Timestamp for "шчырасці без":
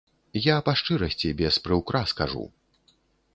0.79-1.59